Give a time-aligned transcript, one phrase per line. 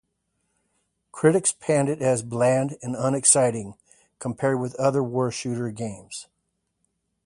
[1.11, 3.75] Critics panned it as bland and unexciting,
[4.17, 6.25] compared with other war shooter games.